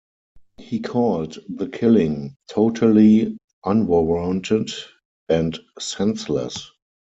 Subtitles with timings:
[0.57, 4.71] He called the killing "totally unwarranted"
[5.29, 6.71] and "senseless.